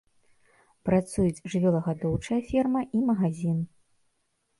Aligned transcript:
Працуюць 0.87 1.43
жывёлагадоўчая 1.53 2.39
ферма 2.47 2.81
і 3.01 3.03
магазін. 3.11 3.61